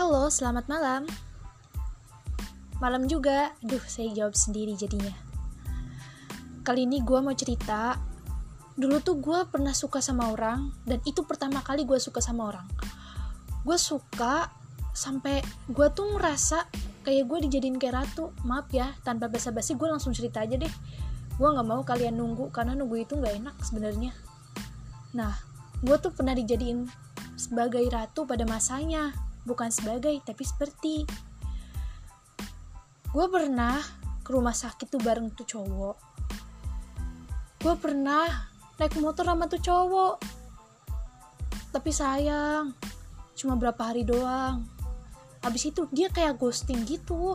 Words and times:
Halo, 0.00 0.32
selamat 0.32 0.64
malam. 0.64 1.04
Malam 2.80 3.04
juga. 3.04 3.52
Duh, 3.60 3.84
saya 3.84 4.08
jawab 4.16 4.32
sendiri 4.32 4.72
jadinya. 4.72 5.12
Kali 6.64 6.88
ini 6.88 7.04
gue 7.04 7.20
mau 7.20 7.36
cerita. 7.36 8.00
Dulu 8.80 8.96
tuh 9.04 9.20
gue 9.20 9.44
pernah 9.52 9.76
suka 9.76 10.00
sama 10.00 10.32
orang, 10.32 10.72
dan 10.88 11.04
itu 11.04 11.20
pertama 11.28 11.60
kali 11.60 11.84
gue 11.84 12.00
suka 12.00 12.24
sama 12.24 12.48
orang. 12.48 12.64
Gue 13.60 13.76
suka 13.76 14.48
sampai 14.96 15.44
gue 15.68 15.88
tuh 15.92 16.16
ngerasa 16.16 16.64
kayak 17.04 17.28
gue 17.28 17.38
dijadiin 17.52 17.76
kayak 17.76 18.00
ratu. 18.00 18.32
Maaf 18.48 18.72
ya, 18.72 18.96
tanpa 19.04 19.28
basa-basi 19.28 19.76
gue 19.76 19.84
langsung 19.84 20.16
cerita 20.16 20.40
aja 20.40 20.56
deh. 20.56 20.72
Gue 21.36 21.48
nggak 21.52 21.68
mau 21.68 21.84
kalian 21.84 22.16
nunggu 22.16 22.48
karena 22.56 22.72
nunggu 22.72 23.04
itu 23.04 23.20
nggak 23.20 23.36
enak 23.36 23.56
sebenarnya. 23.60 24.16
Nah, 25.12 25.36
gue 25.84 25.96
tuh 26.00 26.16
pernah 26.16 26.32
dijadiin 26.32 26.88
sebagai 27.36 27.84
ratu 27.92 28.24
pada 28.24 28.48
masanya 28.48 29.28
bukan 29.44 29.72
sebagai 29.72 30.14
tapi 30.24 30.42
seperti. 30.44 31.04
Gue 33.10 33.26
pernah 33.26 33.80
ke 34.22 34.30
rumah 34.30 34.54
sakit 34.54 34.86
tuh 34.86 35.02
bareng 35.02 35.34
tuh 35.34 35.46
cowok. 35.48 35.96
Gue 37.60 37.74
pernah 37.76 38.28
naik 38.80 38.96
motor 39.02 39.26
sama 39.26 39.50
tuh 39.50 39.60
cowok. 39.60 40.16
Tapi 41.70 41.90
sayang 41.90 42.72
cuma 43.34 43.56
berapa 43.56 43.80
hari 43.80 44.06
doang. 44.06 44.64
Habis 45.40 45.72
itu 45.72 45.88
dia 45.90 46.12
kayak 46.12 46.38
ghosting 46.38 46.84
gitu. 46.84 47.34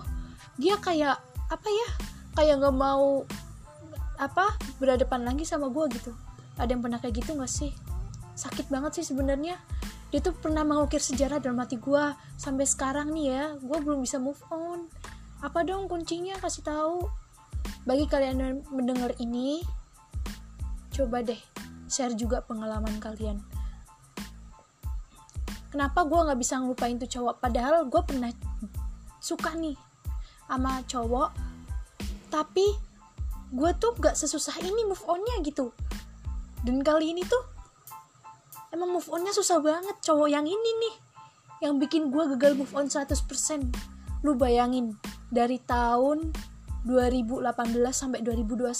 Dia 0.55 0.80
kayak 0.80 1.20
apa 1.52 1.70
ya 1.70 1.90
kayak 2.35 2.63
nggak 2.63 2.76
mau 2.76 3.22
apa 4.16 4.55
berhadapan 4.80 5.27
lagi 5.27 5.44
sama 5.44 5.68
gue 5.68 5.85
gitu. 5.99 6.12
Ada 6.55 6.72
yang 6.72 6.82
pernah 6.84 6.99
kayak 7.04 7.20
gitu 7.20 7.35
gak 7.35 7.52
sih? 7.52 7.76
Sakit 8.35 8.72
banget 8.72 8.99
sih 8.99 9.05
sebenarnya 9.12 9.60
dia 10.13 10.20
tuh 10.21 10.34
pernah 10.37 10.61
mengukir 10.61 11.01
sejarah 11.01 11.41
dalam 11.41 11.59
hati 11.59 11.81
gue 11.81 12.05
sampai 12.37 12.65
sekarang 12.67 13.11
nih 13.11 13.25
ya. 13.34 13.43
Gue 13.59 13.77
belum 13.81 14.05
bisa 14.05 14.21
move 14.21 14.39
on. 14.53 14.87
Apa 15.41 15.65
dong 15.65 15.89
kuncinya? 15.89 16.37
Kasih 16.39 16.63
tahu. 16.63 17.09
Bagi 17.84 18.05
kalian 18.05 18.37
yang 18.37 18.55
mendengar 18.70 19.11
ini 19.17 19.65
coba 20.93 21.20
deh 21.26 21.37
share 21.91 22.15
juga 22.15 22.41
pengalaman 22.45 22.98
kalian. 23.01 23.41
Kenapa 25.73 26.07
gue 26.07 26.15
nggak 26.15 26.39
bisa 26.39 26.55
ngelupain 26.61 26.95
tuh 26.95 27.09
cowok? 27.09 27.35
Padahal 27.43 27.83
gue 27.89 28.01
pernah 28.05 28.31
suka 29.20 29.51
nih 29.57 29.76
sama 30.48 30.79
cowok. 30.87 31.29
Tapi 32.31 32.67
gue 33.55 33.71
tuh 33.79 33.91
gak 33.99 34.17
sesusah 34.20 34.59
ini 34.63 34.87
move 34.87 35.03
onnya 35.07 35.39
gitu. 35.43 35.71
Dan 36.65 36.81
kali 36.81 37.13
ini 37.13 37.21
tuh 37.27 37.54
emang 38.76 38.91
move 38.91 39.07
onnya 39.07 39.31
susah 39.31 39.63
banget 39.63 39.95
cowok 40.04 40.27
yang 40.27 40.43
ini 40.43 40.71
nih 40.84 40.95
yang 41.63 41.79
bikin 41.79 42.12
gue 42.12 42.35
gagal 42.35 42.59
move 42.59 42.76
on 42.76 42.91
100% 42.91 43.07
lu 44.27 44.35
bayangin 44.35 44.99
dari 45.32 45.63
tahun 45.63 46.35
2018 46.84 47.41
sampai 47.90 48.20
2021 48.21 48.76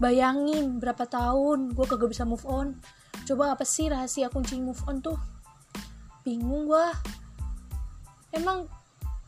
bayangin 0.00 0.80
berapa 0.80 1.04
tahun 1.04 1.76
gue 1.76 1.86
kagak 1.86 2.10
bisa 2.10 2.24
move 2.24 2.42
on. 2.48 2.74
Coba 3.22 3.54
apa 3.54 3.62
sih 3.62 3.86
rahasia 3.86 4.32
kunci 4.32 4.58
move 4.58 4.80
on 4.88 4.98
tuh? 4.98 5.14
Bingung 6.26 6.66
gue 6.66 6.86
emang 8.34 8.66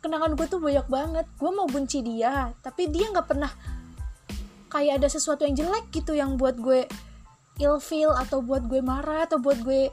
kenangan 0.00 0.34
gue 0.34 0.46
tuh 0.48 0.58
banyak 0.58 0.86
banget. 0.88 1.26
Gue 1.36 1.50
mau 1.52 1.68
benci 1.68 2.00
dia 2.00 2.50
tapi 2.64 2.88
dia 2.88 3.12
nggak 3.12 3.28
pernah 3.28 3.52
kayak 4.72 4.98
ada 4.98 5.08
sesuatu 5.12 5.46
yang 5.46 5.54
jelek 5.54 5.86
gitu 5.94 6.16
yang 6.16 6.34
buat 6.34 6.58
gue 6.58 6.90
ilfeel 7.62 8.10
atau 8.14 8.42
buat 8.42 8.66
gue 8.66 8.82
marah 8.82 9.26
atau 9.30 9.38
buat 9.38 9.62
gue 9.62 9.90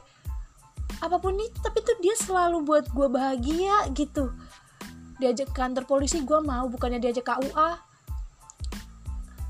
apa 1.02 1.18
pun 1.18 1.34
itu 1.34 1.58
tapi 1.58 1.82
tuh 1.82 1.98
dia 1.98 2.14
selalu 2.14 2.62
buat 2.62 2.86
gue 2.90 3.08
bahagia 3.10 3.90
gitu. 3.94 4.30
Diajak 5.18 5.50
ke 5.50 5.54
kantor 5.54 5.86
polisi 5.86 6.22
gue 6.22 6.38
mau 6.42 6.66
bukannya 6.66 6.98
diajak 6.98 7.26
KUA 7.26 7.92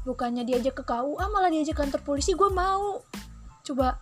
bukannya 0.03 0.43
diajak 0.43 0.83
ke 0.83 0.85
KUA 0.85 1.25
malah 1.31 1.51
diajak 1.53 1.79
kantor 1.79 2.01
polisi 2.05 2.33
gue 2.37 2.51
mau. 2.53 3.01
Coba 3.63 4.01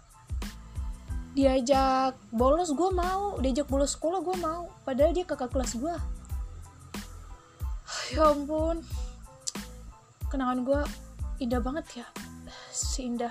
diajak 1.34 2.19
bolos 2.34 2.75
gue 2.75 2.91
mau. 2.91 3.38
Diajak 3.38 3.66
bolos 3.70 3.94
sekolah 3.94 4.22
gue 4.22 4.37
mau. 4.41 4.70
Padahal 4.82 5.15
dia 5.15 5.26
kakak 5.26 5.53
kelas 5.54 5.78
gue. 5.78 5.94
Ya 8.10 8.26
ampun. 8.26 8.82
Kenangan 10.31 10.66
gue 10.66 10.81
indah 11.38 11.62
banget 11.62 12.03
ya. 12.03 12.06
Seindah 12.75 13.31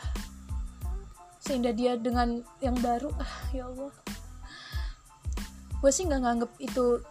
seindah 1.50 1.74
dia 1.74 1.98
dengan 1.98 2.46
yang 2.62 2.78
baru 2.78 3.10
ah 3.18 3.36
ya 3.50 3.66
Allah. 3.66 3.90
Gue 5.82 5.90
sih 5.90 6.06
nggak 6.06 6.22
nganggep 6.22 6.52
itu 6.62 7.02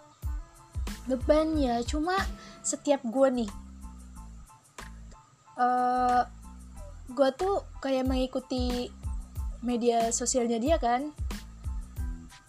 beban 1.11 1.59
ya. 1.59 1.83
Cuma 1.83 2.15
setiap 2.63 3.03
gue 3.03 3.43
nih 3.43 3.51
uh, 5.59 6.23
gue 7.11 7.29
tuh 7.35 7.67
kayak 7.83 8.07
mengikuti 8.07 8.95
media 9.67 10.15
sosialnya 10.15 10.63
dia 10.63 10.79
kan. 10.79 11.11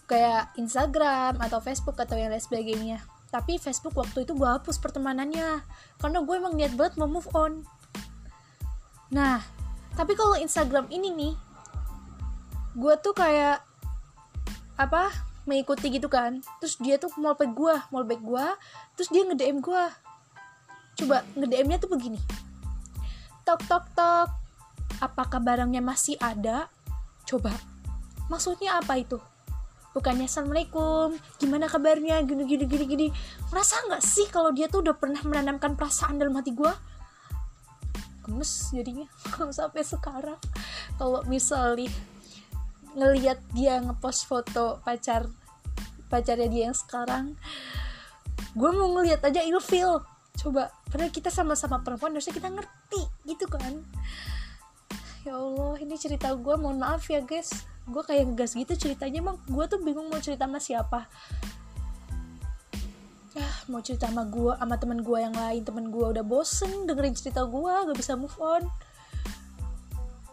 Kayak 0.06 0.54
Instagram 0.62 1.42
atau 1.42 1.58
Facebook 1.58 1.98
atau 1.98 2.14
yang 2.14 2.30
lain 2.30 2.42
sebagainya. 2.42 3.02
Tapi 3.34 3.58
Facebook 3.58 3.98
waktu 3.98 4.30
itu 4.30 4.38
gue 4.38 4.46
hapus 4.46 4.78
pertemanannya. 4.78 5.66
Karena 5.98 6.22
gue 6.22 6.36
emang 6.38 6.54
niat 6.54 6.78
banget 6.78 7.02
mau 7.02 7.10
move 7.10 7.30
on. 7.34 7.66
Nah 9.10 9.42
tapi 9.98 10.14
kalau 10.14 10.38
Instagram 10.38 10.86
ini 10.94 11.10
nih 11.10 11.34
gue 12.80 12.94
tuh 13.04 13.12
kayak 13.12 13.60
apa 14.80 15.12
mengikuti 15.44 15.92
gitu 15.92 16.08
kan. 16.08 16.40
Terus 16.64 16.80
dia 16.80 16.96
tuh 16.96 17.12
mau 17.20 17.36
back 17.36 17.52
gue 17.52 17.76
mau 17.92 18.02
back 18.08 18.22
gue 18.24 18.46
terus 18.96 19.10
dia 19.12 19.28
nge 19.28 19.36
DM 19.36 19.60
gue 19.60 19.84
coba 21.00 21.24
nge 21.36 21.48
DM 21.52 21.68
nya 21.68 21.78
tuh 21.78 21.92
begini. 21.92 22.20
Tok 23.44 23.60
tok 23.68 23.86
tok. 23.92 24.30
Apakah 25.00 25.40
barangnya 25.40 25.80
masih 25.84 26.16
ada? 26.20 26.68
Coba. 27.28 27.52
Maksudnya 28.32 28.80
apa 28.80 29.00
itu? 29.00 29.20
Bukannya 29.90 30.30
assalamualaikum 30.30 31.18
gimana 31.42 31.66
kabarnya? 31.66 32.22
Gini 32.24 32.46
gini 32.46 32.64
gini 32.70 32.86
gini. 32.86 33.08
Merasa 33.50 33.80
nggak 33.90 34.04
sih 34.06 34.28
kalau 34.30 34.54
dia 34.54 34.70
tuh 34.70 34.86
udah 34.86 34.96
pernah 34.96 35.20
menanamkan 35.26 35.74
perasaan 35.74 36.22
dalam 36.22 36.38
hati 36.38 36.54
gue 36.54 36.72
gemes 38.30 38.70
jadinya 38.70 39.10
sampai 39.58 39.82
sekarang. 39.82 40.38
Kalau 41.02 41.26
misalnya 41.26 41.90
ngelihat 42.98 43.42
dia 43.54 43.78
ngepost 43.82 44.26
foto 44.26 44.82
pacar 44.82 45.30
pacarnya 46.10 46.50
dia 46.50 46.64
yang 46.70 46.78
sekarang 46.78 47.38
gue 48.58 48.70
mau 48.74 48.90
ngelihat 48.98 49.22
aja 49.26 49.46
ilfil. 49.46 50.02
Coba 50.40 50.72
padahal 50.88 51.12
kita 51.12 51.30
sama-sama 51.30 51.84
perempuan 51.84 52.16
harusnya 52.16 52.34
kita 52.34 52.50
ngerti 52.50 53.02
gitu 53.28 53.46
kan? 53.46 53.84
Ya 55.28 55.36
Allah 55.36 55.76
ini 55.84 56.00
cerita 56.00 56.32
gue 56.34 56.56
mohon 56.56 56.80
maaf 56.80 57.06
ya 57.12 57.22
guys. 57.22 57.52
Gue 57.86 58.02
kayak 58.06 58.34
ngegas 58.34 58.56
gitu 58.56 58.74
ceritanya 58.74 59.20
emang 59.20 59.38
gue 59.46 59.66
tuh 59.68 59.80
bingung 59.84 60.08
mau 60.08 60.22
cerita 60.24 60.48
sama 60.48 60.58
siapa. 60.64 61.06
Ah 63.38 63.56
mau 63.70 63.84
cerita 63.84 64.10
sama 64.10 64.26
gue 64.26 64.54
sama 64.56 64.76
teman 64.80 65.00
gue 65.04 65.18
yang 65.20 65.36
lain. 65.36 65.62
Teman 65.62 65.92
gue 65.92 66.06
udah 66.18 66.24
bosen 66.24 66.88
dengerin 66.88 67.14
cerita 67.14 67.44
gue 67.46 67.74
gak 67.86 67.98
bisa 68.00 68.16
move 68.16 68.36
on. 68.40 68.64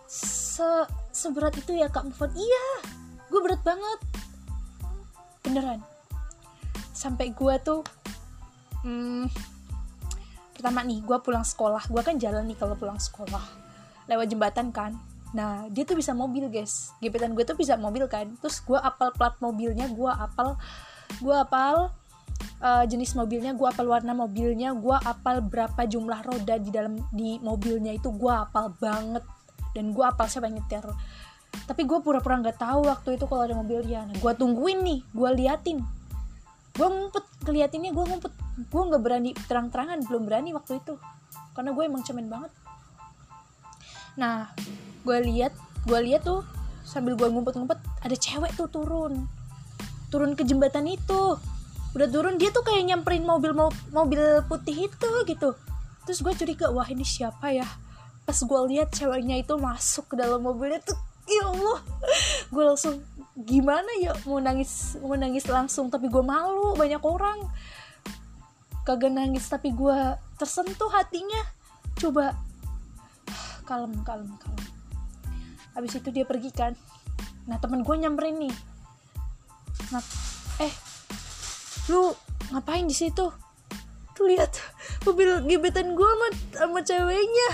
Se 0.06 0.65
seberat 1.16 1.56
itu 1.56 1.72
ya 1.72 1.88
kak 1.88 2.04
move 2.04 2.21
on 2.21 2.32
iya. 2.37 2.66
Gue 3.32 3.41
berat 3.41 3.65
banget. 3.65 3.99
Beneran. 5.41 5.81
Sampai 6.93 7.32
gue 7.32 7.54
tuh 7.65 7.81
hmm, 8.84 9.32
pertama 10.53 10.84
nih 10.84 11.00
gue 11.00 11.16
pulang 11.25 11.43
sekolah. 11.43 11.88
Gue 11.88 12.05
kan 12.05 12.21
jalan 12.21 12.44
nih 12.44 12.60
kalau 12.60 12.76
pulang 12.76 13.00
sekolah. 13.00 13.43
Lewat 14.06 14.29
jembatan 14.29 14.69
kan. 14.70 14.93
Nah 15.32 15.67
dia 15.73 15.88
tuh 15.88 15.96
bisa 15.96 16.12
mobil 16.12 16.52
guys. 16.52 16.93
Gebetan 17.00 17.32
gue 17.32 17.43
tuh 17.49 17.56
bisa 17.56 17.81
mobil 17.81 18.05
kan. 18.06 18.29
Terus 18.44 18.61
gue 18.61 18.76
apal 18.76 19.11
plat 19.17 19.35
mobilnya 19.40 19.88
gue 19.88 20.12
apal 20.12 20.61
gue 21.19 21.32
apal 21.32 21.88
uh, 22.61 22.85
jenis 22.85 23.17
mobilnya 23.17 23.56
gue 23.56 23.67
apal 23.67 23.88
warna 23.88 24.12
mobilnya 24.12 24.73
gue 24.76 24.96
apal 24.96 25.40
berapa 25.44 25.87
jumlah 25.88 26.20
roda 26.25 26.56
di 26.61 26.70
dalam 26.73 26.99
di 27.12 27.40
mobilnya 27.40 27.93
itu 27.94 28.12
gue 28.12 28.32
apal 28.32 28.73
banget 28.76 29.25
dan 29.76 29.93
gue 29.93 30.00
apal 30.00 30.25
siapa 30.25 30.49
yang 30.49 30.64
nyetir. 30.64 30.88
Tapi 31.69 31.84
gue 31.84 32.00
pura-pura 32.00 32.40
nggak 32.40 32.56
tahu 32.56 32.88
waktu 32.88 33.20
itu 33.20 33.28
kalau 33.28 33.44
ada 33.44 33.52
mobil 33.52 33.84
nah 33.84 34.08
gue 34.08 34.32
tungguin 34.32 34.81
nih 34.81 35.00
gue 35.12 35.31
liatin. 35.37 35.78
Gue 36.73 36.88
ngumpet 36.88 37.25
keliatinnya 37.44 37.93
gue 37.93 38.05
ngumpet. 38.05 38.32
Gue 38.73 38.82
nggak 38.88 39.02
berani 39.05 39.31
terang-terangan 39.44 40.00
belum 40.08 40.25
berani 40.25 40.56
waktu 40.56 40.81
itu. 40.81 40.96
Karena 41.52 41.76
gue 41.76 41.84
emang 41.84 42.00
cemen 42.00 42.32
banget. 42.32 42.52
Nah 44.17 44.49
gue 45.05 45.19
lihat 45.28 45.52
gue 45.84 45.99
lihat 46.00 46.25
tuh 46.25 46.40
sambil 46.82 47.14
gue 47.20 47.28
ngumpet-ngumpet 47.28 47.76
ada 48.00 48.17
cewek 48.17 48.56
tuh 48.56 48.69
turun. 48.73 49.28
Turun 50.08 50.32
ke 50.32 50.44
jembatan 50.44 50.88
itu. 50.88 51.37
Udah 51.96 52.08
turun 52.12 52.37
dia 52.37 52.52
tuh 52.52 52.64
kayak 52.64 52.84
nyamperin 52.93 53.25
mobil 53.25 53.56
mobil 53.93 54.25
putih 54.44 54.88
itu 54.88 55.11
gitu. 55.25 55.56
Terus 56.05 56.19
gue 56.20 56.32
curiga 56.37 56.69
wah 56.69 56.87
ini 56.88 57.02
siapa 57.02 57.52
ya 57.56 57.67
pas 58.26 58.38
gue 58.43 58.61
lihat 58.75 58.90
ceweknya 58.90 59.38
itu 59.38 59.55
masuk 59.55 60.11
ke 60.11 60.14
dalam 60.19 60.43
mobilnya 60.43 60.82
tuh 60.82 60.99
ya 61.31 61.46
Allah. 61.46 61.78
Gue 62.50 62.62
langsung 62.67 62.99
gimana 63.38 63.87
ya? 64.02 64.19
Mau 64.26 64.43
nangis 64.43 64.99
mau 64.99 65.14
nangis 65.14 65.46
langsung 65.46 65.87
tapi 65.94 66.11
gue 66.11 66.23
malu 66.26 66.75
banyak 66.75 66.99
orang. 67.06 67.46
Kagak 68.82 69.14
nangis 69.14 69.46
tapi 69.46 69.70
gue 69.70 69.94
tersentuh 70.43 70.90
hatinya. 70.90 71.43
Coba 71.94 72.34
kalem 73.62 73.94
kalem 74.02 74.31
kalem. 74.43 74.67
Habis 75.78 76.02
itu 76.02 76.11
dia 76.11 76.26
pergi 76.26 76.50
kan. 76.50 76.75
Nah 77.46 77.62
temen 77.62 77.87
gue 77.87 77.94
nyamperin 77.94 78.43
nih. 78.43 78.55
Nah, 79.94 80.02
eh 80.58 80.73
lu 81.87 82.11
ngapain 82.50 82.87
di 82.90 82.96
situ? 82.96 83.31
Tuh 84.17 84.26
lihat 84.26 84.50
mobil 85.06 85.46
gebetan 85.46 85.94
gue 85.94 86.08
sama, 86.11 86.28
sama 86.58 86.81
ceweknya 86.82 87.50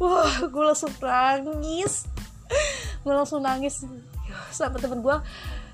wah 0.00 0.48
gue 0.48 0.64
langsung 0.64 0.90
nangis. 0.98 2.08
Gue 3.04 3.12
langsung 3.12 3.44
nangis. 3.44 3.84
Sama 4.50 4.80
temen 4.80 5.04
gue 5.04 5.16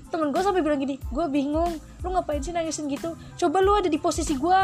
temen 0.07 0.31
gue 0.31 0.39
sampai 0.39 0.63
bilang 0.63 0.79
gini 0.79 0.95
gue 1.11 1.25
bingung 1.27 1.83
lu 1.99 2.07
ngapain 2.11 2.43
sih 2.43 2.51
nangisin 2.51 2.87
gitu? 2.91 3.15
Coba 3.39 3.59
lu 3.63 3.75
ada 3.75 3.87
di 3.87 3.99
posisi 3.99 4.35
gue 4.35 4.59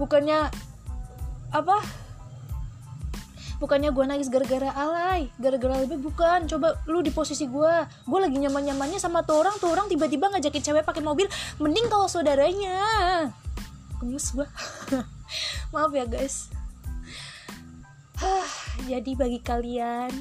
bukannya 0.00 0.48
apa? 1.52 1.76
Bukannya 3.60 3.94
gue 3.94 4.04
nangis 4.04 4.26
gara-gara 4.32 4.72
alay 4.74 5.28
gara-gara 5.36 5.84
lebih 5.84 6.00
bukan. 6.00 6.48
Coba 6.48 6.80
lu 6.88 7.00
di 7.04 7.12
posisi 7.12 7.44
gue 7.48 7.72
gue 8.08 8.18
lagi 8.18 8.36
nyaman 8.40 8.72
nyamannya 8.72 8.98
sama 9.00 9.24
tuh 9.24 9.40
orang 9.40 9.56
tuh 9.60 9.72
orang 9.72 9.86
tiba-tiba 9.88 10.32
ngajakin 10.32 10.64
cewek 10.64 10.84
pakai 10.84 11.04
mobil. 11.04 11.28
Mending 11.60 11.88
kalau 11.88 12.08
saudaranya. 12.08 13.28
Gemes 14.02 14.34
gue 14.34 14.48
maaf 15.72 15.94
ya 15.94 16.04
guys 16.04 16.52
jadi 18.86 19.12
bagi 19.14 19.40
kalian 19.40 20.12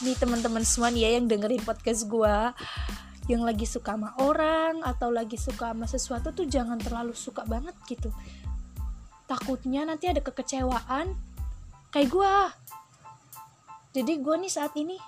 nih 0.00 0.16
teman-teman 0.16 0.64
semua 0.64 0.88
nih 0.88 1.04
ya 1.04 1.10
yang 1.20 1.26
dengerin 1.28 1.60
podcast 1.60 2.08
gue 2.08 2.36
yang 3.30 3.46
lagi 3.46 3.62
suka 3.68 3.94
sama 3.94 4.16
orang 4.18 4.82
atau 4.82 5.12
lagi 5.12 5.38
suka 5.38 5.70
sama 5.70 5.86
sesuatu 5.86 6.34
tuh 6.34 6.50
jangan 6.50 6.80
terlalu 6.82 7.14
suka 7.14 7.46
banget 7.46 7.78
gitu. 7.86 8.10
Takutnya 9.30 9.86
nanti 9.86 10.10
ada 10.10 10.18
kekecewaan 10.18 11.14
kayak 11.94 12.08
gue 12.10 12.34
jadi 13.94 14.12
gue 14.18 14.34
nih 14.34 14.50
saat 14.50 14.74
ini 14.74 14.98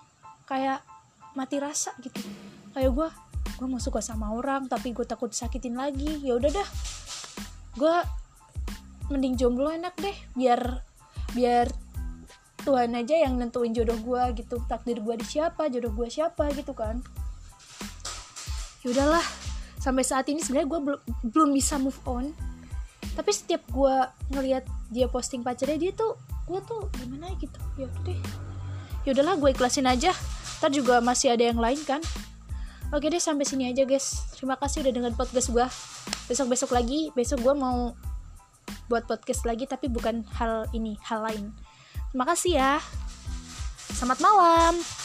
kayak 0.46 0.86
mati 1.34 1.58
rasa 1.58 1.96
gitu. 1.98 2.22
Kayak 2.76 2.90
gue 2.94 3.08
gue 3.58 3.66
mau 3.66 3.82
suka 3.82 3.98
sama 3.98 4.30
orang 4.30 4.70
tapi 4.70 4.94
gue 4.94 5.02
takut 5.02 5.34
sakitin 5.34 5.74
lagi. 5.74 6.22
Ya 6.22 6.38
udah 6.38 6.50
dah. 6.52 6.68
Gue 7.74 7.96
mending 9.10 9.34
jomblo 9.34 9.72
enak 9.74 9.98
deh 9.98 10.14
biar 10.38 10.84
biar 11.34 11.81
Tuhan 12.62 12.94
aja 12.94 13.14
yang 13.18 13.38
nentuin 13.38 13.74
jodoh 13.74 13.98
gue 13.98 14.42
gitu. 14.42 14.62
Takdir 14.66 15.02
gue 15.02 15.14
di 15.18 15.26
siapa 15.26 15.66
jodoh 15.68 15.92
gue 15.92 16.08
siapa 16.08 16.50
gitu 16.54 16.72
kan. 16.72 17.02
Ya 18.82 18.94
udahlah 18.94 19.24
sampai 19.78 20.06
saat 20.06 20.30
ini 20.30 20.38
sebenarnya 20.38 20.68
gue 20.70 20.80
belum 20.90 21.00
belum 21.30 21.50
bisa 21.54 21.78
move 21.78 21.98
on. 22.06 22.30
Tapi 23.12 23.30
setiap 23.34 23.62
gue 23.68 23.94
ngelihat 24.32 24.64
dia 24.88 25.10
posting 25.10 25.44
pacarnya 25.44 25.76
dia 25.76 25.92
tuh 25.92 26.16
gue 26.46 26.60
tuh 26.64 26.88
gimana 27.02 27.34
gitu. 27.38 27.58
Ya 27.76 27.86
deh. 28.06 28.18
Ya 29.02 29.10
udahlah 29.14 29.36
gue 29.38 29.50
ikhlasin 29.52 29.90
aja. 29.90 30.14
Ntar 30.62 30.70
juga 30.70 31.02
masih 31.02 31.34
ada 31.34 31.42
yang 31.42 31.58
lain 31.58 31.82
kan. 31.82 31.98
Oke 32.94 33.10
deh 33.10 33.18
sampai 33.18 33.42
sini 33.42 33.68
aja 33.72 33.82
guys. 33.82 34.22
Terima 34.38 34.54
kasih 34.54 34.86
udah 34.86 34.92
dengan 34.94 35.12
podcast 35.18 35.50
gue 35.50 35.66
besok 36.30 36.48
besok 36.54 36.70
lagi 36.72 37.10
besok 37.12 37.42
gue 37.42 37.54
mau 37.54 37.92
buat 38.86 39.04
podcast 39.08 39.44
lagi 39.44 39.66
tapi 39.66 39.88
bukan 39.90 40.24
hal 40.38 40.68
ini 40.72 40.96
hal 41.04 41.24
lain 41.24 41.52
Terima 42.12 42.28
kasih 42.28 42.52
ya. 42.60 42.76
Selamat 43.96 44.20
malam. 44.20 45.01